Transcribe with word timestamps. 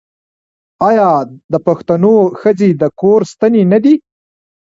آیا 0.89 1.09
د 1.51 1.53
پښتنو 1.67 2.15
ښځې 2.41 2.69
د 2.81 2.83
کور 2.99 3.19
ستنې 3.31 3.63
نه 3.71 3.79
دي؟ 3.83 3.95